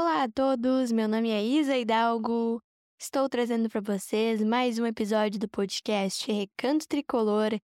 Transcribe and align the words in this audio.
Olá 0.00 0.22
a 0.22 0.28
todos, 0.28 0.92
meu 0.92 1.08
nome 1.08 1.30
é 1.30 1.42
Isa 1.42 1.76
Hidalgo. 1.76 2.62
Estou 2.96 3.28
trazendo 3.28 3.68
para 3.68 3.80
vocês 3.80 4.40
mais 4.44 4.78
um 4.78 4.86
episódio 4.86 5.40
do 5.40 5.48
podcast 5.48 6.30
Recanto 6.30 6.86
Tricolor. 6.86 7.58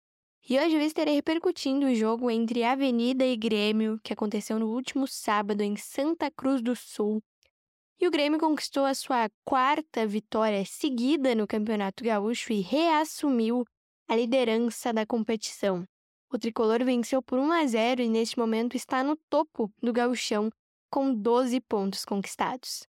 E 0.48 0.58
hoje 0.58 0.74
eu 0.74 0.80
estarei 0.80 1.14
repercutindo 1.14 1.84
o 1.84 1.94
jogo 1.94 2.30
entre 2.30 2.64
Avenida 2.64 3.22
e 3.22 3.36
Grêmio, 3.36 4.00
que 4.02 4.14
aconteceu 4.14 4.58
no 4.58 4.68
último 4.68 5.06
sábado 5.06 5.60
em 5.60 5.76
Santa 5.76 6.30
Cruz 6.30 6.62
do 6.62 6.74
Sul. 6.74 7.22
E 8.00 8.08
o 8.08 8.10
Grêmio 8.10 8.40
conquistou 8.40 8.86
a 8.86 8.94
sua 8.94 9.28
quarta 9.44 10.06
vitória 10.06 10.64
seguida 10.64 11.34
no 11.34 11.46
Campeonato 11.46 12.02
Gaúcho 12.02 12.50
e 12.50 12.62
reassumiu 12.62 13.62
a 14.08 14.16
liderança 14.16 14.90
da 14.90 15.04
competição. 15.04 15.84
O 16.32 16.38
tricolor 16.38 16.82
venceu 16.82 17.22
por 17.22 17.38
1 17.38 17.52
a 17.52 17.66
0 17.66 18.00
e 18.00 18.08
neste 18.08 18.38
momento 18.38 18.74
está 18.74 19.04
no 19.04 19.16
topo 19.28 19.70
do 19.82 19.92
gauchão 19.92 20.50
com 20.92 21.14
12 21.14 21.58
pontos 21.62 22.04
conquistados. 22.04 22.86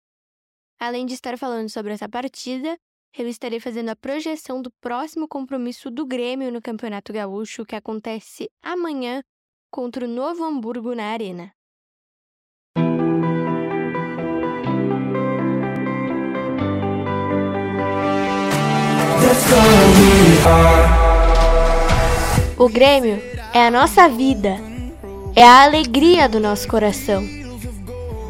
Além 0.80 1.06
de 1.06 1.14
estar 1.14 1.38
falando 1.38 1.70
sobre 1.70 1.94
essa 1.94 2.10
partida, 2.10 2.76
eu 3.16 3.28
estarei 3.28 3.60
fazendo 3.60 3.90
a 3.90 3.96
projeção 3.96 4.60
do 4.60 4.72
próximo 4.82 5.28
compromisso 5.28 5.92
do 5.92 6.04
Grêmio 6.04 6.52
no 6.52 6.62
Campeonato 6.62 7.14
Gaúcho, 7.14 7.64
que 7.64 7.76
acontece 7.76 8.50
amanhã 8.64 9.22
contra 9.70 10.06
o 10.06 10.08
Novo 10.08 10.44
Hamburgo 10.44 10.96
na 10.96 11.12
Arena. 11.12 11.54
O 22.58 22.70
Grêmio 22.70 23.22
é 23.54 23.68
a 23.68 23.72
nossa 23.72 24.10
vida, 24.10 24.56
é 25.36 25.44
a 25.44 25.64
alegria 25.64 26.28
do 26.28 26.40
nosso 26.40 26.68
coração. 26.68 27.41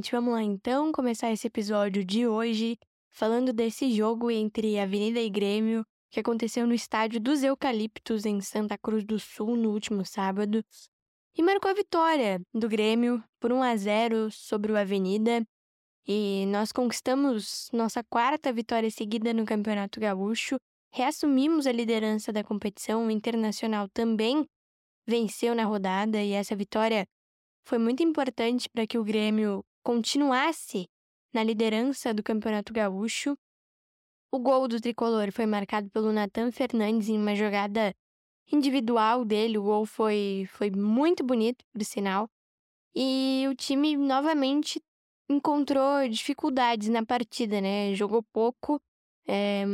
Gente, 0.00 0.12
vamos 0.12 0.32
lá 0.32 0.42
então 0.42 0.90
começar 0.92 1.30
esse 1.30 1.46
episódio 1.46 2.02
de 2.02 2.26
hoje 2.26 2.78
falando 3.10 3.52
desse 3.52 3.92
jogo 3.92 4.30
entre 4.30 4.78
Avenida 4.78 5.20
e 5.20 5.28
Grêmio 5.28 5.84
que 6.10 6.18
aconteceu 6.18 6.66
no 6.66 6.72
estádio 6.72 7.20
dos 7.20 7.42
Eucaliptos 7.42 8.24
em 8.24 8.40
Santa 8.40 8.78
Cruz 8.78 9.04
do 9.04 9.18
Sul 9.18 9.56
no 9.56 9.70
último 9.70 10.02
sábado 10.06 10.64
e 11.36 11.42
marcou 11.42 11.70
a 11.70 11.74
vitória 11.74 12.40
do 12.54 12.66
Grêmio 12.66 13.22
por 13.38 13.52
1 13.52 13.62
a 13.62 13.76
0 13.76 14.30
sobre 14.30 14.72
o 14.72 14.76
Avenida. 14.78 15.46
E 16.08 16.46
nós 16.46 16.72
conquistamos 16.72 17.68
nossa 17.70 18.02
quarta 18.02 18.50
vitória 18.50 18.90
seguida 18.90 19.34
no 19.34 19.44
Campeonato 19.44 20.00
Gaúcho, 20.00 20.56
reassumimos 20.94 21.66
a 21.66 21.72
liderança 21.72 22.32
da 22.32 22.42
competição, 22.42 23.06
o 23.06 23.10
Internacional 23.10 23.86
também 23.92 24.46
venceu 25.06 25.54
na 25.54 25.64
rodada 25.64 26.22
e 26.22 26.32
essa 26.32 26.56
vitória 26.56 27.04
foi 27.66 27.76
muito 27.76 28.02
importante 28.02 28.66
para 28.70 28.86
que 28.86 28.96
o 28.96 29.04
Grêmio 29.04 29.62
continuasse 29.82 30.88
na 31.32 31.42
liderança 31.42 32.12
do 32.12 32.22
Campeonato 32.22 32.72
Gaúcho. 32.72 33.36
O 34.32 34.38
gol 34.38 34.68
do 34.68 34.80
tricolor 34.80 35.32
foi 35.32 35.46
marcado 35.46 35.90
pelo 35.90 36.12
Nathan 36.12 36.52
Fernandes 36.52 37.08
em 37.08 37.18
uma 37.18 37.34
jogada 37.34 37.94
individual 38.52 39.24
dele. 39.24 39.58
O 39.58 39.62
gol 39.62 39.86
foi, 39.86 40.46
foi 40.50 40.70
muito 40.70 41.24
bonito, 41.24 41.64
por 41.72 41.84
sinal. 41.84 42.28
E 42.94 43.46
o 43.48 43.54
time 43.54 43.96
novamente 43.96 44.80
encontrou 45.28 46.08
dificuldades 46.08 46.88
na 46.88 47.04
partida, 47.04 47.60
né? 47.60 47.94
Jogou 47.94 48.22
pouco, 48.32 48.80
é, 49.26 49.64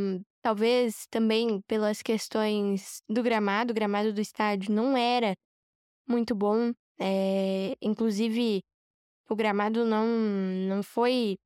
talvez 0.41 1.07
também 1.07 1.61
pelas 1.61 2.01
questões 2.01 3.01
do 3.09 3.23
gramado. 3.23 3.71
O 3.71 3.75
gramado 3.75 4.13
do 4.13 4.21
estádio 4.21 4.71
não 4.71 4.95
era 4.95 5.35
muito 6.07 6.35
bom. 6.35 6.73
É, 6.99 7.75
inclusive, 7.81 8.63
o 9.29 9.35
gramado 9.35 9.85
não, 9.85 10.05
não 10.05 10.83
foi 10.83 11.37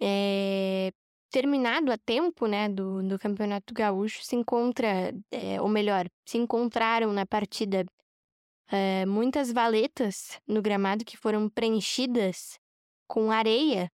é, 0.00 0.90
terminado 1.30 1.90
a 1.92 1.98
tempo 1.98 2.46
né, 2.46 2.68
do, 2.68 3.02
do 3.02 3.18
Campeonato 3.18 3.74
Gaúcho. 3.74 4.22
Se 4.22 4.36
encontra, 4.36 5.12
é, 5.30 5.60
ou 5.60 5.68
melhor, 5.68 6.06
se 6.26 6.38
encontraram 6.38 7.12
na 7.12 7.26
partida 7.26 7.84
muitas 9.06 9.52
valetas 9.52 10.40
no 10.48 10.60
gramado 10.60 11.04
que 11.04 11.16
foram 11.16 11.48
preenchidas 11.48 12.58
com 13.06 13.30
areia 13.30 13.88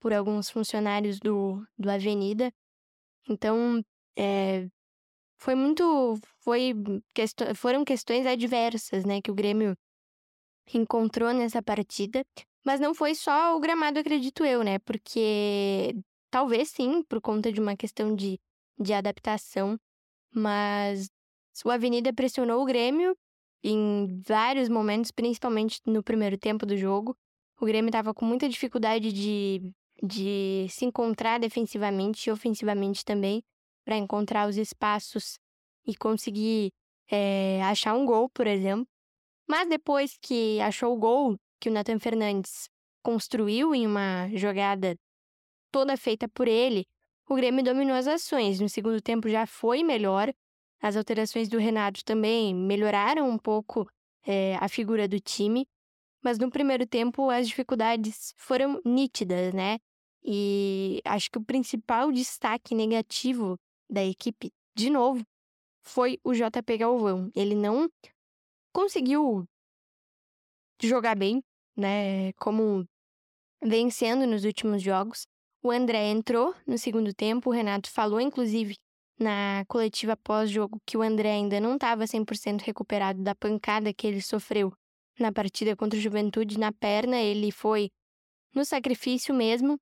por 0.00 0.12
alguns 0.12 0.50
funcionários 0.50 1.18
do, 1.18 1.64
do 1.78 1.90
Avenida. 1.90 2.52
Então, 3.28 3.82
é, 4.16 4.68
foi 5.38 5.54
muito. 5.54 6.18
Foi, 6.38 6.74
quest 7.14 7.38
foram 7.54 7.84
questões 7.84 8.26
adversas, 8.26 9.04
né? 9.04 9.20
Que 9.20 9.30
o 9.30 9.34
Grêmio 9.34 9.76
encontrou 10.72 11.32
nessa 11.32 11.62
partida. 11.62 12.24
Mas 12.66 12.80
não 12.80 12.92
foi 12.92 13.14
só 13.14 13.56
o 13.56 13.60
gramado, 13.60 14.00
acredito 14.00 14.44
eu, 14.44 14.64
né? 14.64 14.80
Porque 14.80 15.94
talvez 16.32 16.68
sim, 16.70 17.00
por 17.04 17.20
conta 17.20 17.52
de 17.52 17.60
uma 17.60 17.76
questão 17.76 18.12
de, 18.12 18.40
de 18.76 18.92
adaptação. 18.92 19.78
Mas 20.34 21.08
o 21.64 21.70
Avenida 21.70 22.12
pressionou 22.12 22.60
o 22.60 22.64
Grêmio 22.64 23.16
em 23.62 24.20
vários 24.26 24.68
momentos, 24.68 25.12
principalmente 25.12 25.80
no 25.86 26.02
primeiro 26.02 26.36
tempo 26.36 26.66
do 26.66 26.76
jogo. 26.76 27.16
O 27.60 27.66
Grêmio 27.66 27.88
estava 27.88 28.12
com 28.12 28.24
muita 28.24 28.48
dificuldade 28.48 29.12
de, 29.12 29.72
de 30.02 30.66
se 30.68 30.84
encontrar 30.84 31.38
defensivamente 31.38 32.28
e 32.28 32.32
ofensivamente 32.32 33.04
também, 33.04 33.44
para 33.84 33.96
encontrar 33.96 34.48
os 34.48 34.56
espaços 34.56 35.38
e 35.86 35.94
conseguir 35.94 36.72
é, 37.08 37.62
achar 37.62 37.94
um 37.94 38.04
gol, 38.04 38.28
por 38.28 38.48
exemplo. 38.48 38.88
Mas 39.48 39.68
depois 39.68 40.18
que 40.20 40.60
achou 40.60 40.92
o 40.92 40.98
gol 40.98 41.38
que 41.60 41.68
o 41.68 41.72
Nathan 41.72 41.98
Fernandes 41.98 42.68
construiu 43.02 43.74
em 43.74 43.86
uma 43.86 44.28
jogada 44.34 44.96
toda 45.70 45.96
feita 45.96 46.28
por 46.28 46.48
ele, 46.48 46.86
o 47.28 47.34
Grêmio 47.34 47.64
dominou 47.64 47.94
as 47.94 48.06
ações. 48.06 48.60
No 48.60 48.68
segundo 48.68 49.00
tempo 49.00 49.28
já 49.28 49.46
foi 49.46 49.82
melhor. 49.82 50.32
As 50.80 50.96
alterações 50.96 51.48
do 51.48 51.58
Renato 51.58 52.04
também 52.04 52.54
melhoraram 52.54 53.28
um 53.28 53.38
pouco 53.38 53.88
é, 54.24 54.56
a 54.56 54.68
figura 54.68 55.08
do 55.08 55.18
time. 55.18 55.66
Mas 56.22 56.38
no 56.38 56.50
primeiro 56.50 56.86
tempo 56.86 57.30
as 57.30 57.48
dificuldades 57.48 58.32
foram 58.36 58.80
nítidas, 58.84 59.52
né? 59.52 59.78
E 60.24 61.00
acho 61.04 61.30
que 61.30 61.38
o 61.38 61.44
principal 61.44 62.10
destaque 62.10 62.74
negativo 62.74 63.56
da 63.88 64.04
equipe, 64.04 64.52
de 64.74 64.90
novo, 64.90 65.24
foi 65.82 66.18
o 66.24 66.32
JP 66.32 66.78
Galvão. 66.78 67.30
Ele 67.34 67.54
não 67.54 67.88
conseguiu 68.72 69.46
jogar 70.82 71.16
bem, 71.16 71.42
né? 71.76 72.32
Como 72.34 72.86
vencendo 73.62 74.26
nos 74.26 74.44
últimos 74.44 74.82
jogos. 74.82 75.26
O 75.62 75.70
André 75.70 76.10
entrou 76.10 76.54
no 76.66 76.78
segundo 76.78 77.12
tempo, 77.12 77.50
o 77.50 77.52
Renato 77.52 77.90
falou, 77.90 78.20
inclusive, 78.20 78.76
na 79.18 79.64
coletiva 79.66 80.16
pós-jogo, 80.16 80.78
que 80.86 80.96
o 80.96 81.02
André 81.02 81.32
ainda 81.32 81.58
não 81.60 81.74
estava 81.74 82.04
100% 82.04 82.62
recuperado 82.62 83.22
da 83.22 83.34
pancada 83.34 83.92
que 83.92 84.06
ele 84.06 84.22
sofreu 84.22 84.72
na 85.18 85.32
partida 85.32 85.74
contra 85.74 85.98
o 85.98 86.02
Juventude 86.02 86.58
na 86.58 86.72
perna. 86.72 87.16
Ele 87.16 87.50
foi 87.50 87.90
no 88.54 88.64
sacrifício 88.64 89.34
mesmo. 89.34 89.78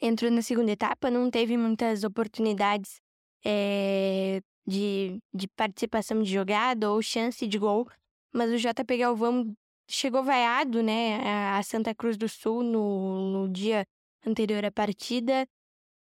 Entrou 0.00 0.30
na 0.30 0.42
segunda 0.42 0.70
etapa, 0.70 1.10
não 1.10 1.30
teve 1.30 1.56
muitas 1.56 2.04
oportunidades 2.04 3.00
é, 3.44 4.40
de, 4.66 5.18
de 5.32 5.48
participação 5.48 6.22
de 6.22 6.32
jogada 6.32 6.90
ou 6.90 7.02
chance 7.02 7.46
de 7.46 7.58
gol 7.58 7.88
mas 8.32 8.50
o 8.50 8.56
JP 8.56 8.96
Galvão 8.96 9.54
chegou 9.92 10.24
vaiado, 10.24 10.82
né, 10.82 11.20
a 11.50 11.62
Santa 11.62 11.94
Cruz 11.94 12.16
do 12.16 12.28
Sul 12.28 12.62
no, 12.62 13.30
no 13.30 13.48
dia 13.48 13.86
anterior 14.26 14.64
à 14.64 14.70
partida. 14.70 15.46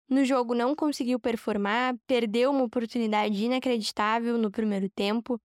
No 0.08 0.25
jogo 0.25 0.55
não 0.55 0.75
conseguiu 0.75 1.20
performar, 1.20 1.94
perdeu 2.06 2.50
uma 2.50 2.64
oportunidade 2.64 3.44
inacreditável 3.44 4.38
no 4.38 4.50
primeiro 4.50 4.88
tempo. 4.88 5.38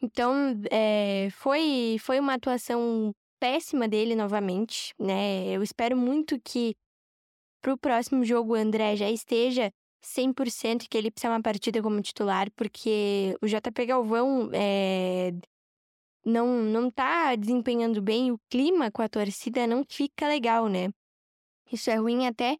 Então, 0.00 0.34
é, 0.70 1.28
foi, 1.32 1.96
foi 2.00 2.18
uma 2.18 2.34
atuação 2.34 3.12
péssima 3.38 3.86
dele 3.86 4.14
novamente, 4.14 4.94
né? 4.98 5.48
Eu 5.48 5.62
espero 5.62 5.96
muito 5.96 6.40
que 6.40 6.74
pro 7.60 7.76
próximo 7.76 8.24
jogo 8.24 8.52
o 8.52 8.56
André 8.56 8.96
já 8.96 9.10
esteja 9.10 9.70
100% 10.02 10.88
que 10.88 10.96
ele 10.96 11.10
precisa 11.10 11.32
uma 11.32 11.42
partida 11.42 11.82
como 11.82 12.00
titular, 12.00 12.50
porque 12.52 13.36
o 13.42 13.46
JP 13.46 13.86
Galvão 13.86 14.50
é, 14.52 15.32
não, 16.24 16.62
não 16.62 16.90
tá 16.90 17.34
desempenhando 17.34 18.00
bem, 18.00 18.30
o 18.30 18.38
clima 18.48 18.90
com 18.90 19.02
a 19.02 19.08
torcida 19.08 19.66
não 19.66 19.84
fica 19.88 20.26
legal, 20.26 20.68
né? 20.68 20.90
Isso 21.70 21.90
é 21.90 21.96
ruim 21.96 22.26
até 22.26 22.58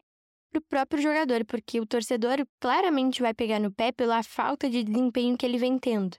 pro 0.51 0.61
próprio 0.61 1.01
jogador, 1.01 1.45
porque 1.45 1.79
o 1.79 1.85
torcedor 1.85 2.45
claramente 2.59 3.21
vai 3.21 3.33
pegar 3.33 3.59
no 3.59 3.71
pé 3.71 3.91
pela 3.91 4.21
falta 4.23 4.69
de 4.69 4.83
desempenho 4.83 5.37
que 5.37 5.45
ele 5.45 5.57
vem 5.57 5.79
tendo. 5.79 6.17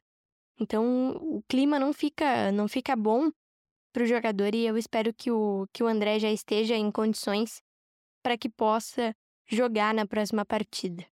Então, 0.59 1.17
o 1.17 1.43
clima 1.49 1.79
não 1.79 1.93
fica 1.93 2.53
não 2.53 2.69
fica 2.69 2.95
bom 2.95 3.31
pro 3.93 4.07
jogador 4.07 4.55
e 4.55 4.67
eu 4.67 4.77
espero 4.77 5.13
que 5.13 5.31
o, 5.31 5.67
que 5.73 5.83
o 5.83 5.87
André 5.87 6.19
já 6.19 6.31
esteja 6.31 6.77
em 6.77 6.91
condições 6.91 7.63
para 8.23 8.37
que 8.37 8.49
possa 8.49 9.15
jogar 9.47 9.95
na 9.95 10.07
próxima 10.07 10.45
partida. 10.45 11.07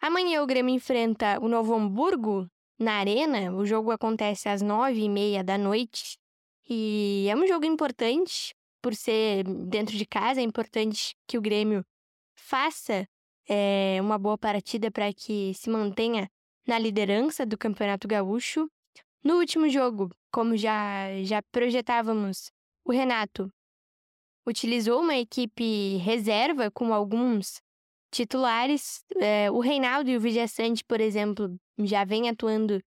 Amanhã 0.00 0.42
o 0.42 0.46
Grêmio 0.46 0.74
enfrenta 0.74 1.38
o 1.40 1.48
Novo 1.48 1.74
Hamburgo 1.74 2.50
na 2.82 2.94
Arena. 2.94 3.52
O 3.54 3.64
jogo 3.64 3.90
acontece 3.90 4.48
às 4.48 4.60
nove 4.60 5.00
e 5.00 5.08
meia 5.08 5.42
da 5.42 5.56
noite. 5.56 6.18
E 6.68 7.26
é 7.30 7.36
um 7.36 7.46
jogo 7.46 7.64
importante, 7.64 8.54
por 8.80 8.94
ser 8.94 9.44
dentro 9.44 9.96
de 9.96 10.06
casa, 10.06 10.40
é 10.40 10.44
importante 10.44 11.14
que 11.26 11.38
o 11.38 11.40
Grêmio 11.40 11.84
faça 12.34 13.06
é, 13.48 13.98
uma 14.00 14.18
boa 14.18 14.36
partida 14.38 14.90
para 14.90 15.12
que 15.12 15.52
se 15.54 15.70
mantenha 15.70 16.28
na 16.66 16.78
liderança 16.78 17.44
do 17.44 17.58
Campeonato 17.58 18.06
Gaúcho. 18.06 18.68
No 19.22 19.38
último 19.38 19.68
jogo, 19.68 20.10
como 20.32 20.56
já, 20.56 21.06
já 21.22 21.42
projetávamos, 21.52 22.50
o 22.84 22.92
Renato 22.92 23.52
utilizou 24.46 25.00
uma 25.00 25.16
equipe 25.16 25.96
reserva 25.98 26.70
com 26.70 26.92
alguns 26.92 27.60
titulares. 28.12 29.04
É, 29.16 29.50
o 29.50 29.58
Reinaldo 29.58 30.08
e 30.10 30.16
o 30.16 30.20
Vijaçante, 30.20 30.84
por 30.84 31.00
exemplo, 31.00 31.56
já 31.80 32.04
vem 32.04 32.28
atuando 32.28 32.80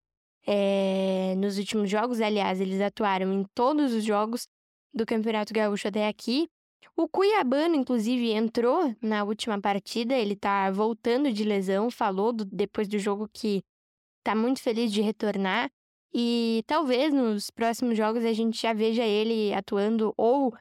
é, 0.48 1.36
nos 1.36 1.58
últimos 1.58 1.90
jogos. 1.90 2.22
Aliás, 2.22 2.62
eles 2.62 2.80
atuaram 2.80 3.34
em 3.34 3.44
todos 3.54 3.92
os 3.94 4.04
jogos 4.04 4.48
do 4.94 5.06
Campeonato 5.06 5.54
Gaúcho 5.54 5.88
até 5.88 6.08
aqui. 6.08 6.48
O 6.96 7.10
Cuiabano, 7.10 7.76
inclusive, 7.76 8.32
entrou 8.32 8.96
na 9.02 9.24
última 9.24 9.60
partida. 9.60 10.16
Ele 10.16 10.36
tá 10.36 10.72
voltando 10.72 11.34
de 11.34 11.44
lesão, 11.44 11.92
falou 11.92 12.32
do, 12.32 12.46
depois 12.46 12.88
do 12.88 12.98
jogo 12.98 13.28
que 13.34 13.62
tá 14.24 14.34
muito 14.34 14.62
feliz 14.62 14.94
de 14.94 15.02
retornar. 15.02 15.70
E 16.14 16.64
talvez 16.66 17.14
nos 17.14 17.50
próximos 17.50 17.98
jogos 17.98 18.24
a 18.24 18.32
gente 18.32 18.62
já 18.62 18.72
veja 18.72 19.04
ele 19.04 19.54
atuando 19.54 20.14
ou 20.16 20.56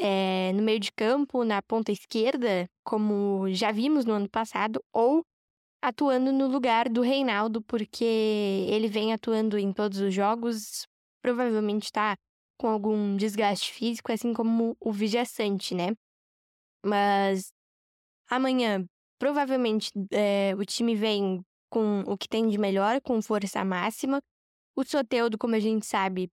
é, 0.00 0.52
no 0.54 0.62
meio 0.62 0.80
de 0.80 0.90
campo, 0.92 1.44
na 1.44 1.60
ponta 1.60 1.92
esquerda, 1.92 2.66
como 2.82 3.46
já 3.52 3.70
vimos 3.70 4.06
no 4.06 4.14
ano 4.14 4.28
passado, 4.28 4.82
ou 4.92 5.22
atuando 5.82 6.32
no 6.32 6.46
lugar 6.46 6.88
do 6.88 7.02
Reinaldo, 7.02 7.62
porque 7.62 8.04
ele 8.04 8.88
vem 8.88 9.12
atuando 9.12 9.58
em 9.58 9.72
todos 9.72 9.98
os 10.00 10.14
jogos, 10.14 10.86
provavelmente 11.22 11.84
está 11.84 12.16
com 12.58 12.68
algum 12.68 13.16
desgaste 13.16 13.72
físico, 13.72 14.10
assim 14.12 14.32
como 14.32 14.76
o 14.80 14.92
Vijaçante, 14.92 15.74
né? 15.74 15.94
Mas 16.84 17.52
amanhã, 18.28 18.84
provavelmente, 19.18 19.90
é, 20.10 20.54
o 20.56 20.64
time 20.64 20.94
vem 20.94 21.42
com 21.70 22.00
o 22.06 22.16
que 22.16 22.28
tem 22.28 22.48
de 22.48 22.58
melhor, 22.58 23.00
com 23.02 23.20
força 23.22 23.64
máxima. 23.64 24.20
O 24.76 24.84
Soteudo, 24.84 25.38
como 25.38 25.54
a 25.54 25.60
gente 25.60 25.86
sabe, 25.86 26.30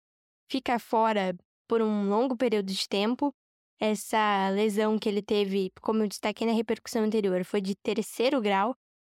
fica 0.50 0.78
fora 0.78 1.34
por 1.68 1.82
um 1.82 2.08
longo 2.08 2.36
período 2.36 2.72
de 2.72 2.88
tempo. 2.88 3.34
Essa 3.80 4.50
lesão 4.50 4.98
que 4.98 5.08
ele 5.08 5.22
teve, 5.22 5.70
como 5.80 6.02
eu 6.02 6.08
destaquei 6.08 6.46
na 6.46 6.52
repercussão 6.52 7.02
anterior, 7.02 7.44
foi 7.44 7.60
de 7.60 7.74
terceiro 7.74 8.40
grau, 8.40 8.74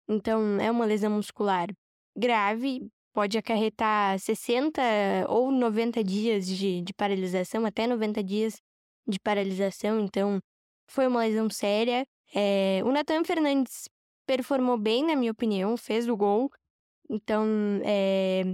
então 0.09 0.61
é 0.61 0.71
uma 0.71 0.85
lesão 0.85 1.11
muscular 1.13 1.69
grave, 2.17 2.89
pode 3.13 3.39
acarretar 3.39 4.19
60 4.19 4.83
ou 5.29 5.51
90 5.51 6.03
dias 6.03 6.47
de, 6.47 6.83
de 6.83 6.93
paralisação, 6.93 7.65
até 7.65 7.87
90 7.87 8.23
dias 8.23 8.61
de 9.07 9.19
paralisação, 9.21 10.01
então 10.01 10.41
foi 10.89 11.07
uma 11.07 11.21
lesão 11.21 11.49
séria. 11.49 12.05
É, 12.35 12.83
o 12.85 12.93
Nathan 12.93 13.25
Fernandes 13.25 13.89
performou 14.27 14.77
bem, 14.77 15.07
na 15.07 15.17
minha 15.17 15.33
opinião, 15.33 15.77
fez 15.77 16.09
o 16.09 16.17
gol, 16.17 16.51
então 17.09 17.47
é, 17.85 18.45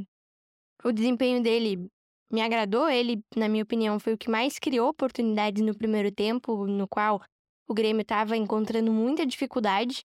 o 0.84 0.92
desempenho 0.92 1.42
dele 1.42 1.90
me 2.34 2.42
agradou. 2.42 2.88
Ele, 2.88 3.22
na 3.36 3.48
minha 3.48 3.62
opinião, 3.62 3.98
foi 4.00 4.14
o 4.14 4.18
que 4.18 4.28
mais 4.28 4.58
criou 4.58 4.88
oportunidades 4.88 5.62
no 5.64 5.74
primeiro 5.74 6.10
tempo, 6.10 6.66
no 6.66 6.88
qual 6.88 7.22
o 7.66 7.72
Grêmio 7.72 8.02
estava 8.02 8.36
encontrando 8.36 8.92
muita 8.92 9.24
dificuldade. 9.24 10.04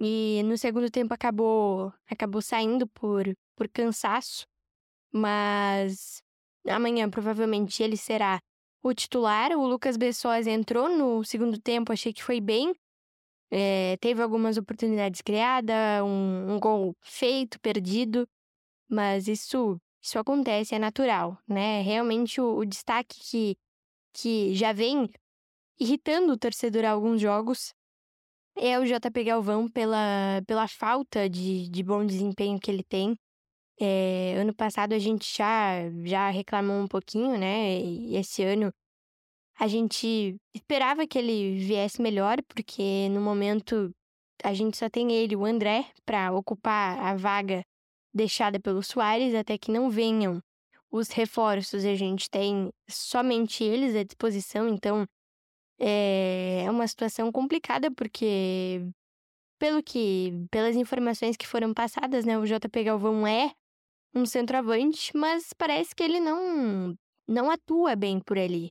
E 0.00 0.42
no 0.44 0.58
segundo 0.58 0.90
tempo 0.90 1.14
acabou, 1.14 1.92
acabou 2.10 2.42
saindo 2.42 2.88
por, 2.88 3.24
por 3.54 3.68
cansaço. 3.68 4.46
Mas 5.12 6.22
amanhã 6.66 7.08
provavelmente 7.08 7.82
ele 7.82 7.96
será 7.96 8.40
o 8.82 8.92
titular. 8.92 9.52
O 9.52 9.66
Lucas 9.66 9.96
Bessosa 9.96 10.50
entrou 10.50 10.88
no 10.88 11.22
segundo 11.24 11.60
tempo, 11.60 11.92
achei 11.92 12.12
que 12.12 12.22
foi 12.22 12.40
bem. 12.40 12.74
É, 13.52 13.96
teve 14.00 14.22
algumas 14.22 14.56
oportunidades 14.56 15.20
criadas, 15.20 16.02
um, 16.04 16.54
um 16.54 16.60
gol 16.60 16.94
feito, 17.02 17.58
perdido, 17.60 18.26
mas 18.88 19.26
isso 19.26 19.80
isso 20.02 20.18
acontece, 20.18 20.74
é 20.74 20.78
natural, 20.78 21.38
né? 21.46 21.82
Realmente 21.82 22.40
o, 22.40 22.58
o 22.58 22.64
destaque 22.64 23.18
que, 23.20 23.56
que 24.12 24.54
já 24.54 24.72
vem 24.72 25.10
irritando 25.78 26.32
o 26.32 26.38
torcedor 26.38 26.84
há 26.84 26.90
alguns 26.90 27.20
jogos 27.20 27.74
é 28.56 28.78
o 28.78 28.84
JP 28.84 29.24
Galvão 29.24 29.68
pela, 29.68 30.42
pela 30.46 30.68
falta 30.68 31.28
de, 31.28 31.68
de 31.68 31.82
bom 31.82 32.04
desempenho 32.04 32.60
que 32.60 32.70
ele 32.70 32.82
tem. 32.82 33.16
É, 33.80 34.34
ano 34.36 34.54
passado 34.54 34.92
a 34.92 34.98
gente 34.98 35.34
já, 35.34 35.90
já 36.04 36.28
reclamou 36.28 36.76
um 36.76 36.86
pouquinho, 36.86 37.38
né? 37.38 37.78
E 37.80 38.16
esse 38.16 38.42
ano 38.42 38.70
a 39.58 39.66
gente 39.66 40.36
esperava 40.54 41.06
que 41.06 41.18
ele 41.18 41.58
viesse 41.58 42.00
melhor, 42.00 42.42
porque 42.48 43.08
no 43.10 43.20
momento 43.20 43.90
a 44.42 44.54
gente 44.54 44.76
só 44.76 44.88
tem 44.88 45.12
ele, 45.12 45.36
o 45.36 45.44
André, 45.44 45.86
para 46.04 46.32
ocupar 46.32 46.98
a 46.98 47.14
vaga 47.14 47.62
deixada 48.12 48.60
pelo 48.60 48.82
Soares 48.82 49.34
até 49.34 49.56
que 49.58 49.70
não 49.70 49.90
venham 49.90 50.42
os 50.90 51.10
reforços. 51.10 51.84
A 51.84 51.94
gente 51.94 52.28
tem 52.28 52.70
somente 52.88 53.62
eles 53.64 53.94
à 53.94 54.02
disposição, 54.02 54.68
então 54.68 55.06
é 55.78 56.66
uma 56.70 56.86
situação 56.86 57.32
complicada 57.32 57.90
porque 57.90 58.82
pelo 59.58 59.82
que 59.82 60.32
pelas 60.50 60.76
informações 60.76 61.36
que 61.36 61.46
foram 61.46 61.72
passadas, 61.72 62.24
né, 62.24 62.38
o 62.38 62.44
JP 62.46 62.84
Galvão 62.84 63.26
é 63.26 63.52
um 64.14 64.26
centroavante, 64.26 65.16
mas 65.16 65.52
parece 65.52 65.94
que 65.94 66.02
ele 66.02 66.20
não 66.20 66.96
não 67.28 67.50
atua 67.50 67.94
bem 67.94 68.20
por 68.20 68.38
ali, 68.38 68.70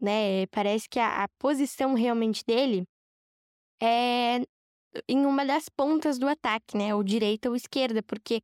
né? 0.00 0.46
Parece 0.48 0.88
que 0.88 0.98
a, 0.98 1.24
a 1.24 1.28
posição 1.38 1.94
realmente 1.94 2.44
dele 2.44 2.84
é 3.80 4.40
em 5.08 5.24
uma 5.24 5.46
das 5.46 5.68
pontas 5.68 6.18
do 6.18 6.28
ataque, 6.28 6.76
né? 6.76 6.94
Ou 6.94 7.04
direita 7.04 7.48
ou 7.48 7.54
esquerda, 7.56 8.02
porque 8.02 8.40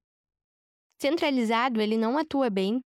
Centralizado, 1.01 1.81
ele 1.81 1.97
não 1.97 2.17
atua 2.19 2.49
bem. 2.49 2.81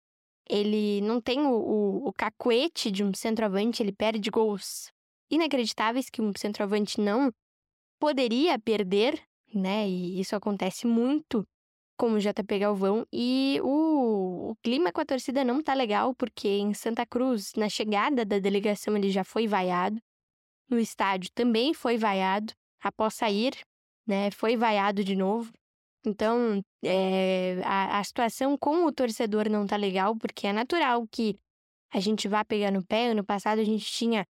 Ele 0.49 1.01
não 1.03 1.21
tem 1.21 1.41
o, 1.41 1.53
o, 1.53 2.09
o 2.09 2.13
cacuete 2.13 2.91
de 2.91 3.05
um 3.05 3.13
centroavante, 3.13 3.83
ele 3.83 3.93
perde 3.93 4.31
gols 4.31 4.91
inacreditáveis 5.31 6.09
que 6.09 6.23
um 6.23 6.33
centroavante 6.35 7.01
não 7.01 7.31
poderia 7.99 8.59
perder, 8.59 9.23
né? 9.55 9.89
E 9.89 10.19
isso 10.21 10.35
acontece 10.35 10.87
muito 10.87 11.47
com 11.99 12.13
o 12.13 12.19
JP 12.19 12.59
Galvão. 12.59 13.07
E 13.13 13.61
o, 13.63 14.51
o 14.51 14.57
clima 14.63 14.93
com 14.93 15.01
a 15.01 15.05
torcida 15.05 15.45
não 15.45 15.63
tá 15.63 15.75
legal, 15.75 16.15
porque 16.15 16.49
em 16.49 16.73
Santa 16.73 17.05
Cruz, 17.05 17.53
na 17.57 17.69
chegada 17.69 18.25
da 18.25 18.39
delegação, 18.39 18.97
ele 18.97 19.11
já 19.11 19.25
foi 19.25 19.47
vaiado. 19.47 19.99
No 20.71 20.79
estádio 20.79 21.31
também 21.35 21.75
foi 21.75 21.97
vaiado. 21.99 22.53
Após 22.81 23.15
sair, 23.15 23.55
né? 24.07 24.31
Foi 24.31 24.57
vaiado 24.57 25.03
de 25.03 25.17
novo. 25.17 25.53
Então, 26.07 26.63
é, 26.83 27.61
a, 27.65 27.99
a 27.99 28.05
situação 28.05 28.57
com 28.57 28.85
o 28.87 28.93
torcedor 28.93 29.49
não 29.49 29.67
tá 29.67 29.77
legal, 29.77 30.17
porque 30.17 30.47
é 30.47 30.53
natural 30.53 31.07
que 31.09 31.37
a 31.93 32.01
gente 32.01 32.29
vá 32.29 32.45
pegar 32.45 32.71
no 32.71 32.85
pé. 32.85 33.09
Ano 33.09 33.25
passado 33.25 33.61
a 33.61 33.65
gente 33.65 33.85
tinha 33.85 34.25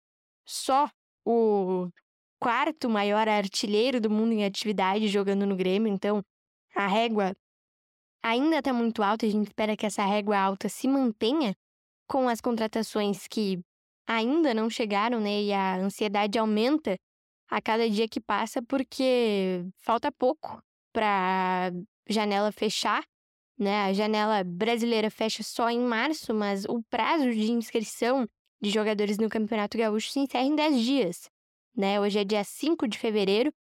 só 0.47 0.89
o 1.25 1.89
quarto 2.39 2.89
maior 2.89 3.29
artilheiro 3.29 4.01
do 4.01 4.11
mundo 4.11 4.33
em 4.33 4.45
atividade 4.45 5.09
jogando 5.09 5.47
no 5.47 5.57
Grêmio, 5.57 5.93
então 5.93 6.23
a 6.75 6.87
régua 6.87 7.35
ainda 8.23 8.59
está 8.59 8.73
muito 8.73 9.03
alta. 9.03 9.27
A 9.27 9.31
gente 9.31 9.47
espera 9.47 9.77
que 9.77 9.87
essa 9.87 10.05
régua 10.05 10.39
alta 10.39 10.69
se 10.69 10.87
mantenha 10.87 11.55
com 12.07 12.29
as 12.29 12.41
contratações 12.41 13.27
que 13.27 13.61
ainda 14.07 14.53
não 14.53 14.69
chegaram, 14.69 15.21
né? 15.21 15.43
E 15.43 15.53
a 15.53 15.77
ansiedade 15.77 16.39
aumenta 16.39 16.99
a 17.49 17.61
cada 17.63 17.89
dia 17.89 18.09
que 18.09 18.21
passa, 18.21 18.61
porque 18.63 19.65
falta 19.79 20.13
pouco 20.13 20.63
para 20.95 21.73
janela 22.09 22.51
fechar 22.53 23.05
né? 23.59 23.85
A 23.85 23.93
janela 23.93 24.43
brasileira 24.45 25.11
fecha 25.11 25.43
só 25.43 25.71
em 25.71 25.81
março, 25.81 26.35
mas 26.35 26.65
o 26.65 26.83
prazo 26.85 27.31
de 27.31 27.53
inscrição 27.53 28.29
de 28.61 28.71
jogadores 28.71 29.19
no 29.19 29.29
Campeonato 29.29 29.79
Gaúcho 29.79 30.11
se 30.11 30.21
encerra 30.21 30.45
em 30.45 30.57
10 30.57 30.81
dias, 30.81 31.31
né? 31.77 32.01
Hoje 32.01 32.19
é 32.19 32.25
dia 32.25 32.43
5 32.43 32.89
de 32.89 32.99
fevereiro, 32.99 33.53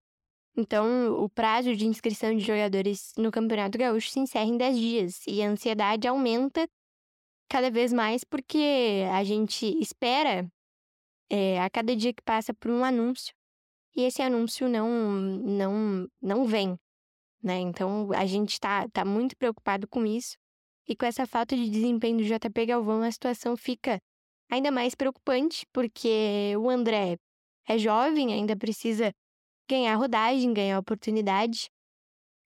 então 0.56 1.12
o 1.22 1.28
prazo 1.28 1.74
de 1.76 1.86
inscrição 1.86 2.34
de 2.34 2.44
jogadores 2.44 3.12
no 3.16 3.30
Campeonato 3.30 3.78
Gaúcho 3.78 4.10
se 4.10 4.20
encerra 4.20 4.46
em 4.46 4.56
10 4.56 4.78
dias 4.78 5.26
e 5.26 5.42
a 5.42 5.48
ansiedade 5.48 6.08
aumenta 6.08 6.68
cada 7.48 7.70
vez 7.70 7.92
mais 7.92 8.24
porque 8.24 9.04
a 9.12 9.22
gente 9.22 9.66
espera 9.80 10.50
é, 11.30 11.60
a 11.60 11.70
cada 11.70 11.94
dia 11.94 12.12
que 12.12 12.22
passa 12.22 12.52
por 12.54 12.70
um 12.70 12.84
anúncio 12.84 13.34
e 13.94 14.02
esse 14.02 14.22
anúncio 14.22 14.68
não 14.68 14.88
não 14.90 16.08
não 16.20 16.44
vem, 16.46 16.76
né? 17.44 17.58
Então 17.58 18.10
a 18.12 18.24
gente 18.24 18.54
está 18.54 18.88
tá 18.88 19.04
muito 19.04 19.36
preocupado 19.36 19.86
com 19.86 20.06
isso 20.06 20.36
e 20.88 20.96
com 20.96 21.04
essa 21.04 21.26
falta 21.26 21.54
de 21.54 21.68
desempenho 21.68 22.18
do 22.18 22.24
JP 22.24 22.66
Galvão 22.66 23.02
a 23.02 23.10
situação 23.10 23.56
fica 23.56 24.00
ainda 24.50 24.70
mais 24.70 24.94
preocupante 24.94 25.66
porque 25.72 26.54
o 26.58 26.70
André 26.70 27.16
é 27.68 27.78
jovem, 27.78 28.32
ainda 28.32 28.56
precisa 28.56 29.12
ganhar 29.68 29.94
rodagem, 29.96 30.52
ganhar 30.52 30.78
oportunidade. 30.78 31.68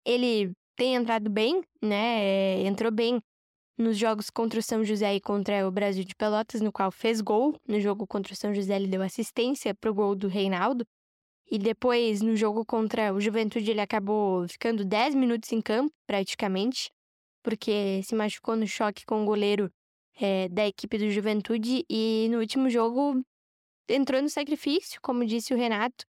Ele 0.06 0.52
tem 0.76 0.96
entrado 0.96 1.30
bem, 1.30 1.62
né? 1.82 2.62
Entrou 2.62 2.92
bem 2.92 3.20
nos 3.78 3.98
jogos 3.98 4.30
contra 4.30 4.60
o 4.60 4.64
São 4.64 4.84
José 4.84 5.16
e 5.16 5.22
contra 5.22 5.68
o 5.68 5.72
Brasil 5.72 6.04
de 6.04 6.16
Pelotas, 6.16 6.62
no 6.62 6.72
qual 6.72 6.92
fez 6.92 7.22
gol. 7.22 7.56
No 7.68 7.80
jogo 7.80 8.08
contra 8.08 8.34
o 8.34 8.36
São 8.36 8.54
José, 8.54 8.76
ele 8.76 8.88
deu 8.88 9.02
assistência 9.02 9.74
para 9.76 9.92
o 9.92 9.94
gol 9.94 10.16
do 10.16 10.28
Reinaldo. 10.28 10.86
E 11.50 11.58
depois, 11.58 12.22
no 12.22 12.36
jogo 12.36 12.66
contra 12.66 13.14
o 13.14 13.22
Juventude, 13.22 13.72
ele 13.72 13.80
acabou 13.80 14.48
ficando 14.50 14.84
10 14.84 15.16
minutos 15.16 15.52
em 15.52 15.62
campo, 15.62 15.94
praticamente, 16.06 16.92
porque 17.42 18.02
se 18.04 18.14
machucou 18.14 18.56
no 18.58 18.68
choque 18.68 19.06
com 19.06 19.24
o 19.24 19.26
goleiro 19.26 19.72
é, 20.20 20.50
da 20.50 20.68
equipe 20.68 20.98
do 20.98 21.10
Juventude. 21.10 21.86
E 21.90 22.28
no 22.30 22.40
último 22.40 22.70
jogo, 22.70 23.24
entrou 23.88 24.22
no 24.22 24.30
sacrifício, 24.30 25.00
como 25.02 25.26
disse 25.26 25.54
o 25.54 25.58
Renato, 25.58 26.06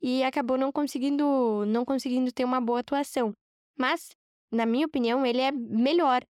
e 0.00 0.22
acabou 0.22 0.56
não 0.56 0.70
conseguindo, 0.70 1.64
não 1.66 1.84
conseguindo 1.84 2.30
ter 2.32 2.44
uma 2.44 2.60
boa 2.60 2.78
atuação. 2.80 3.32
Mas, 3.76 4.10
na 4.50 4.64
minha 4.64 4.86
opinião, 4.86 5.26
ele 5.26 5.40
é 5.40 5.50
melhor 5.50 6.22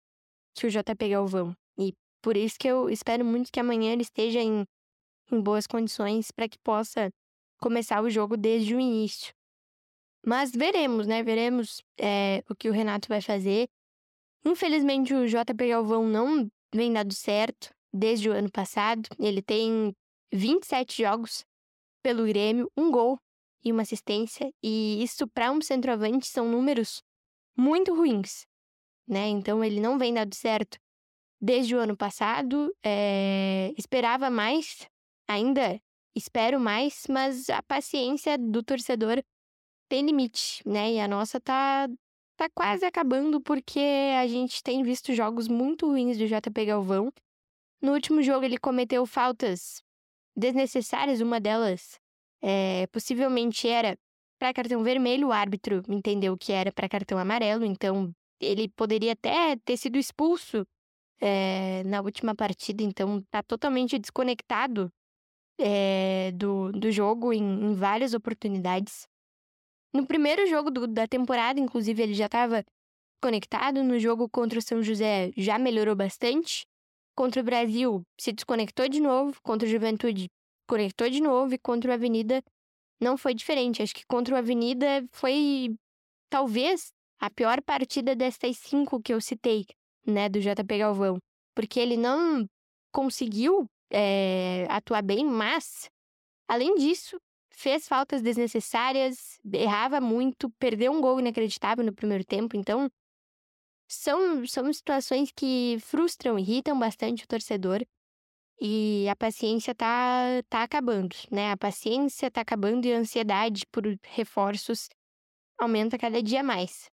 que 0.55 0.67
o 0.67 0.69
JP 0.69 1.09
Galvão. 1.09 1.53
E 1.77 1.93
por 2.21 2.37
isso 2.37 2.55
que 2.57 2.67
eu 2.67 2.89
espero 2.89 3.25
muito 3.25 3.51
que 3.51 3.59
amanhã 3.59 3.91
ele 3.91 4.03
esteja 4.03 4.39
em, 4.39 4.65
em 5.31 5.41
boas 5.41 5.67
condições 5.67 6.31
para 6.31 6.47
que 6.47 6.57
possa 6.63 7.09
começar 7.59 8.01
o 8.01 8.09
jogo 8.09 8.37
desde 8.37 8.75
o 8.75 8.79
início. 8.79 9.33
Mas 10.25 10.51
veremos, 10.51 11.07
né? 11.07 11.23
Veremos 11.23 11.81
é, 11.97 12.43
o 12.49 12.55
que 12.55 12.69
o 12.69 12.73
Renato 12.73 13.07
vai 13.07 13.21
fazer. 13.21 13.67
Infelizmente, 14.45 15.13
o 15.13 15.27
JP 15.27 15.67
Galvão 15.69 16.05
não 16.05 16.49
vem 16.73 16.91
dado 16.91 17.13
certo 17.13 17.69
desde 17.93 18.29
o 18.29 18.33
ano 18.33 18.51
passado. 18.51 19.07
Ele 19.19 19.41
tem 19.41 19.95
27 20.33 21.03
jogos 21.03 21.45
pelo 22.03 22.25
Grêmio, 22.25 22.71
um 22.75 22.91
gol 22.91 23.17
e 23.63 23.71
uma 23.71 23.81
assistência. 23.81 24.51
E 24.61 25.01
isso, 25.01 25.27
para 25.27 25.51
um 25.51 25.61
centroavante, 25.61 26.27
são 26.27 26.49
números 26.49 27.01
muito 27.55 27.93
ruins, 27.95 28.45
né? 29.07 29.27
Então, 29.27 29.63
ele 29.63 29.79
não 29.79 29.97
vem 29.97 30.13
dado 30.13 30.35
certo 30.35 30.77
desde 31.39 31.75
o 31.75 31.79
ano 31.79 31.95
passado. 31.95 32.73
É... 32.83 33.73
Esperava 33.77 34.29
mais, 34.29 34.87
ainda 35.27 35.81
espero 36.17 36.59
mais, 36.59 37.05
mas 37.09 37.49
a 37.49 37.61
paciência 37.63 38.37
do 38.37 38.63
torcedor 38.63 39.23
tem 39.89 40.05
limite, 40.05 40.61
né? 40.65 40.93
E 40.93 40.99
a 40.99 41.07
nossa 41.07 41.39
tá, 41.39 41.87
tá 42.35 42.49
quase 42.53 42.85
acabando 42.85 43.39
porque 43.41 43.79
a 44.19 44.27
gente 44.27 44.61
tem 44.61 44.83
visto 44.83 45.13
jogos 45.13 45.47
muito 45.47 45.87
ruins 45.87 46.17
do 46.17 46.27
JP 46.27 46.65
Galvão. 46.65 47.11
No 47.81 47.93
último 47.93 48.21
jogo 48.21 48.43
ele 48.45 48.57
cometeu 48.57 49.05
faltas 49.05 49.81
desnecessárias, 50.35 51.21
uma 51.21 51.39
delas 51.39 51.99
é, 52.41 52.87
possivelmente 52.87 53.67
era 53.67 53.97
para 54.39 54.53
cartão 54.53 54.83
vermelho, 54.83 55.29
o 55.29 55.31
árbitro 55.31 55.81
entendeu 55.87 56.37
que 56.37 56.51
era 56.51 56.71
para 56.71 56.87
cartão 56.87 57.17
amarelo, 57.17 57.65
então 57.65 58.13
ele 58.39 58.69
poderia 58.69 59.13
até 59.13 59.55
ter 59.65 59.77
sido 59.77 59.97
expulso 59.97 60.65
é, 61.19 61.83
na 61.85 62.01
última 62.01 62.35
partida, 62.35 62.83
então 62.83 63.23
tá 63.31 63.41
totalmente 63.41 63.97
desconectado 63.97 64.91
é, 65.59 66.31
do, 66.33 66.71
do 66.71 66.91
jogo 66.91 67.33
em, 67.33 67.41
em, 67.41 67.73
várias 67.73 68.13
oportunidades. 68.13 69.07
No 69.93 70.05
primeiro 70.05 70.45
jogo 70.47 70.69
do, 70.69 70.87
da 70.87 71.07
temporada, 71.07 71.59
inclusive, 71.59 72.01
ele 72.03 72.13
já 72.13 72.25
estava 72.25 72.63
conectado. 73.21 73.83
No 73.83 73.99
jogo 73.99 74.29
contra 74.29 74.59
o 74.59 74.61
São 74.61 74.81
José, 74.83 75.31
já 75.35 75.57
melhorou 75.57 75.95
bastante. 75.95 76.65
Contra 77.15 77.41
o 77.41 77.43
Brasil, 77.43 78.03
se 78.19 78.31
desconectou 78.31 78.87
de 78.87 78.99
novo. 78.99 79.39
Contra 79.41 79.67
o 79.67 79.71
Juventude, 79.71 80.27
conectou 80.67 81.09
de 81.09 81.21
novo. 81.21 81.53
E 81.53 81.57
contra 81.57 81.91
o 81.91 81.93
Avenida, 81.93 82.43
não 83.01 83.17
foi 83.17 83.33
diferente. 83.33 83.81
Acho 83.81 83.95
que 83.95 84.05
contra 84.05 84.35
o 84.35 84.37
Avenida 84.37 85.03
foi, 85.11 85.75
talvez, 86.29 86.91
a 87.19 87.29
pior 87.29 87.61
partida 87.63 88.15
destas 88.15 88.57
cinco 88.57 89.01
que 89.01 89.13
eu 89.13 89.19
citei, 89.19 89.65
né, 90.05 90.29
do 90.29 90.39
JP 90.39 90.77
Galvão. 90.77 91.17
Porque 91.55 91.79
ele 91.79 91.97
não 91.97 92.45
conseguiu 92.91 93.67
é, 93.89 94.65
atuar 94.69 95.01
bem, 95.01 95.25
mas, 95.25 95.89
além 96.47 96.75
disso, 96.75 97.19
fez 97.51 97.87
faltas 97.87 98.21
desnecessárias, 98.21 99.39
errava 99.51 99.99
muito, 99.99 100.49
perdeu 100.59 100.91
um 100.91 101.01
gol 101.01 101.19
inacreditável 101.19 101.83
no 101.83 101.93
primeiro 101.93 102.23
tempo. 102.25 102.55
Então, 102.55 102.89
são, 103.87 104.45
são 104.45 104.71
situações 104.71 105.31
que 105.35 105.77
frustram, 105.79 106.37
irritam 106.37 106.77
bastante 106.77 107.23
o 107.23 107.27
torcedor. 107.27 107.85
E 108.59 109.07
a 109.07 109.15
paciência 109.15 109.73
tá, 109.75 110.41
tá 110.49 110.63
acabando, 110.63 111.15
né? 111.31 111.51
A 111.51 111.57
paciência 111.57 112.29
tá 112.31 112.41
acabando 112.41 112.85
e 112.85 112.93
a 112.93 112.97
ansiedade 112.97 113.65
por 113.71 113.83
reforços 114.03 114.89
aumenta 115.59 115.97
cada 115.97 116.21
dia 116.23 116.43
mais. 116.43 116.89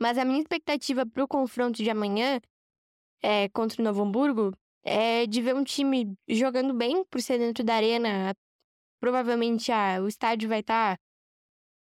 Mas 0.00 0.18
a 0.18 0.24
minha 0.24 0.40
expectativa 0.40 1.06
para 1.06 1.22
o 1.22 1.28
confronto 1.28 1.82
de 1.82 1.88
amanhã 1.88 2.40
é, 3.22 3.48
contra 3.50 3.80
o 3.80 3.84
Novo 3.84 4.02
Hamburgo 4.02 4.52
é 4.84 5.26
de 5.26 5.40
ver 5.40 5.54
um 5.54 5.64
time 5.64 6.16
jogando 6.28 6.74
bem 6.74 7.04
por 7.04 7.20
ser 7.20 7.38
dentro 7.38 7.64
da 7.64 7.74
arena. 7.74 8.34
Provavelmente 9.00 9.70
ah, 9.72 10.00
o 10.02 10.08
estádio 10.08 10.48
vai 10.48 10.60
estar, 10.60 10.96
tá, 10.96 11.02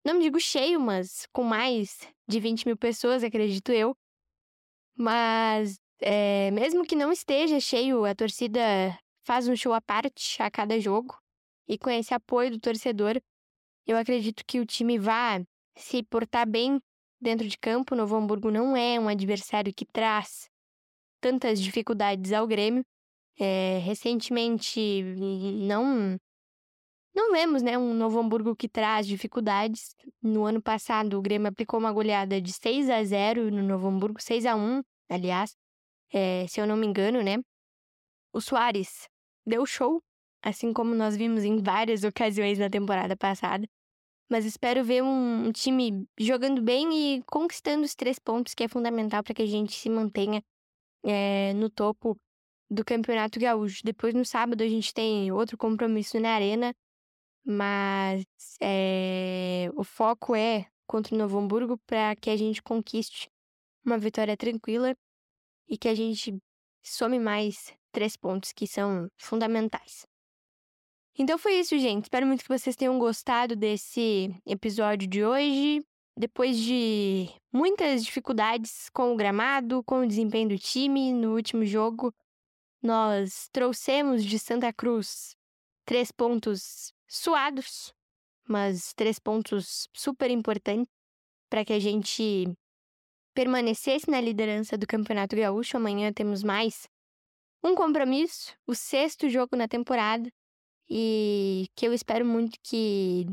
não 0.05 0.19
digo 0.19 0.39
cheio, 0.39 0.79
mas 0.79 1.27
com 1.31 1.43
mais 1.43 1.99
de 2.27 2.39
20 2.39 2.65
mil 2.65 2.77
pessoas, 2.77 3.23
acredito 3.23 3.71
eu. 3.71 3.95
Mas 4.95 5.79
é, 6.01 6.49
mesmo 6.51 6.85
que 6.85 6.95
não 6.95 7.11
esteja 7.11 7.59
cheio, 7.59 8.05
a 8.05 8.15
torcida 8.15 8.59
faz 9.23 9.47
um 9.47 9.55
show 9.55 9.73
à 9.73 9.81
parte 9.81 10.41
a 10.41 10.49
cada 10.49 10.79
jogo. 10.79 11.17
E 11.67 11.77
com 11.77 11.89
esse 11.89 12.13
apoio 12.13 12.51
do 12.51 12.59
torcedor, 12.59 13.21
eu 13.85 13.97
acredito 13.97 14.43
que 14.45 14.59
o 14.59 14.65
time 14.65 14.97
vá 14.97 15.41
se 15.75 16.03
portar 16.03 16.47
bem 16.47 16.81
dentro 17.19 17.47
de 17.47 17.57
campo. 17.57 17.95
Novo 17.95 18.15
Hamburgo 18.15 18.51
não 18.51 18.75
é 18.75 18.99
um 18.99 19.07
adversário 19.07 19.73
que 19.73 19.85
traz 19.85 20.49
tantas 21.21 21.61
dificuldades 21.61 22.33
ao 22.33 22.47
Grêmio. 22.47 22.83
É, 23.43 23.79
recentemente, 23.79 25.01
não 25.67 26.15
não 27.13 27.31
vemos 27.31 27.61
né, 27.63 27.77
um 27.77 27.93
Novo 27.93 28.19
Hamburgo 28.19 28.55
que 28.55 28.69
traz 28.69 29.07
dificuldades. 29.07 29.95
No 30.21 30.45
ano 30.45 30.61
passado, 30.61 31.17
o 31.17 31.21
Grêmio 31.21 31.49
aplicou 31.49 31.79
uma 31.79 31.91
goleada 31.91 32.39
de 32.39 32.53
6 32.53 32.89
a 32.89 33.03
0 33.03 33.51
no 33.51 33.63
Novo 33.63 33.87
Hamburgo, 33.87 34.21
6 34.21 34.45
a 34.45 34.55
1 34.55 34.81
aliás, 35.09 35.55
é, 36.13 36.45
se 36.47 36.61
eu 36.61 36.67
não 36.67 36.77
me 36.77 36.87
engano, 36.87 37.21
né? 37.21 37.37
O 38.33 38.39
Soares 38.39 39.09
deu 39.45 39.65
show, 39.65 40.01
assim 40.41 40.71
como 40.71 40.95
nós 40.95 41.17
vimos 41.17 41.43
em 41.43 41.61
várias 41.61 42.03
ocasiões 42.05 42.59
na 42.59 42.69
temporada 42.69 43.15
passada. 43.17 43.67
Mas 44.29 44.45
espero 44.45 44.83
ver 44.83 45.03
um, 45.03 45.51
time 45.51 46.07
jogando 46.17 46.61
bem 46.61 47.17
e 47.17 47.23
conquistando 47.23 47.83
os 47.83 47.93
três 47.95 48.17
pontos, 48.17 48.53
que 48.53 48.63
é 48.63 48.67
fundamental 48.69 49.23
para 49.23 49.33
que 49.33 49.41
a 49.41 49.45
gente 49.45 49.73
se 49.73 49.89
mantenha 49.89 50.41
é, 51.03 51.53
no 51.53 51.69
topo 51.69 52.15
do 52.71 52.85
Campeonato 52.85 53.37
Gaúcho. 53.37 53.81
Depois, 53.83 54.13
no 54.13 54.23
sábado, 54.23 54.63
a 54.63 54.67
gente 54.67 54.93
tem 54.93 55.29
outro 55.31 55.57
compromisso 55.57 56.17
na 56.21 56.29
Arena, 56.29 56.73
mas 57.45 58.23
é, 58.61 59.69
o 59.75 59.83
foco 59.83 60.33
é 60.33 60.67
contra 60.87 61.13
o 61.13 61.17
Novo 61.17 61.37
Hamburgo 61.37 61.77
para 61.85 62.15
que 62.15 62.29
a 62.29 62.37
gente 62.37 62.63
conquiste 62.63 63.29
uma 63.85 63.97
vitória 63.97 64.37
tranquila 64.37 64.95
e 65.67 65.77
que 65.77 65.89
a 65.89 65.95
gente 65.95 66.37
some 66.83 67.19
mais 67.19 67.73
três 67.91 68.15
pontos 68.15 68.53
que 68.53 68.65
são 68.65 69.09
fundamentais. 69.17 70.05
Então 71.17 71.37
foi 71.37 71.55
isso, 71.55 71.77
gente. 71.77 72.05
Espero 72.05 72.25
muito 72.25 72.43
que 72.43 72.49
vocês 72.49 72.75
tenham 72.75 72.97
gostado 72.97 73.55
desse 73.55 74.33
episódio 74.45 75.07
de 75.07 75.25
hoje 75.25 75.83
depois 76.17 76.57
de 76.57 77.29
muitas 77.51 78.03
dificuldades 78.03 78.89
com 78.89 79.13
o 79.13 79.15
gramado, 79.15 79.83
com 79.83 80.01
o 80.01 80.07
desempenho 80.07 80.49
do 80.49 80.57
time 80.57 81.13
no 81.13 81.33
último 81.35 81.65
jogo, 81.65 82.13
nós 82.81 83.47
trouxemos 83.51 84.23
de 84.25 84.39
Santa 84.39 84.73
Cruz 84.73 85.35
três 85.85 86.11
pontos 86.11 86.93
suados, 87.07 87.93
mas 88.47 88.93
três 88.93 89.19
pontos 89.19 89.87
super 89.93 90.31
importantes 90.31 90.91
para 91.49 91.63
que 91.63 91.73
a 91.73 91.79
gente 91.79 92.51
permanecesse 93.33 94.09
na 94.09 94.19
liderança 94.19 94.77
do 94.77 94.87
Campeonato 94.87 95.35
Gaúcho. 95.35 95.77
Amanhã 95.77 96.11
temos 96.11 96.43
mais 96.43 96.87
um 97.63 97.75
compromisso, 97.75 98.55
o 98.65 98.73
sexto 98.73 99.29
jogo 99.29 99.55
na 99.55 99.67
temporada, 99.67 100.29
e 100.89 101.67
que 101.75 101.87
eu 101.87 101.93
espero 101.93 102.25
muito 102.25 102.57
que 102.63 103.25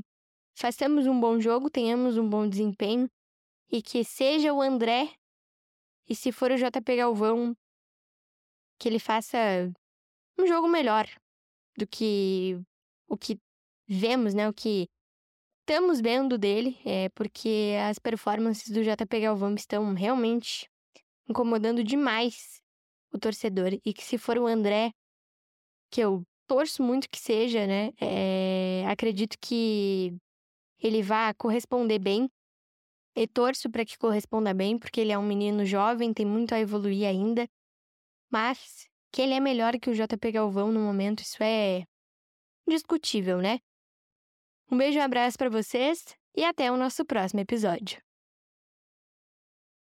façamos 0.54 1.06
um 1.06 1.18
bom 1.18 1.40
jogo, 1.40 1.70
tenhamos 1.70 2.16
um 2.16 2.28
bom 2.28 2.48
desempenho 2.48 3.08
e 3.70 3.82
que 3.82 4.04
seja 4.04 4.52
o 4.52 4.60
André 4.60 5.12
e 6.08 6.14
se 6.14 6.32
for 6.32 6.50
o 6.50 6.56
JP 6.56 6.96
Galvão 6.96 7.56
que 8.78 8.88
ele 8.88 8.98
faça 8.98 9.38
um 10.38 10.46
jogo 10.46 10.68
melhor 10.68 11.08
do 11.76 11.86
que 11.86 12.60
o 13.08 13.16
que 13.16 13.38
vemos, 13.86 14.34
né? 14.34 14.48
O 14.48 14.52
que 14.52 14.88
estamos 15.60 16.00
vendo 16.00 16.38
dele, 16.38 16.78
é 16.84 17.08
porque 17.10 17.74
as 17.88 17.98
performances 17.98 18.70
do 18.70 18.82
JP 18.82 19.20
Galvão 19.20 19.54
estão 19.54 19.92
realmente 19.92 20.68
incomodando 21.28 21.84
demais 21.84 22.62
o 23.12 23.18
torcedor. 23.18 23.78
E 23.84 23.92
que 23.92 24.04
se 24.04 24.16
for 24.16 24.38
o 24.38 24.46
André, 24.46 24.92
que 25.90 26.00
eu 26.00 26.22
torço 26.46 26.82
muito 26.82 27.08
que 27.10 27.18
seja, 27.18 27.66
né? 27.66 27.90
É, 28.00 28.84
acredito 28.88 29.36
que 29.38 30.16
ele 30.78 31.02
vá 31.02 31.34
corresponder 31.34 31.98
bem. 31.98 32.30
E 33.14 33.26
torço 33.26 33.68
para 33.68 33.84
que 33.84 33.98
corresponda 33.98 34.54
bem, 34.54 34.78
porque 34.78 35.00
ele 35.00 35.12
é 35.12 35.18
um 35.18 35.26
menino 35.26 35.64
jovem, 35.64 36.14
tem 36.14 36.24
muito 36.24 36.54
a 36.54 36.60
evoluir 36.60 37.06
ainda. 37.06 37.48
Mas 38.30 38.88
que 39.10 39.22
ele 39.22 39.34
é 39.34 39.40
melhor 39.40 39.78
que 39.78 39.90
o 39.90 39.94
JP 39.94 40.32
Galvão 40.32 40.70
no 40.70 40.80
momento, 40.80 41.20
isso 41.20 41.42
é 41.42 41.84
discutível, 42.66 43.38
né? 43.38 43.58
Um 44.70 44.76
beijo 44.76 44.98
e 44.98 45.00
um 45.00 45.04
abraço 45.04 45.38
para 45.38 45.48
vocês 45.48 46.04
e 46.36 46.44
até 46.44 46.70
o 46.70 46.76
nosso 46.76 47.04
próximo 47.04 47.40
episódio. 47.40 48.07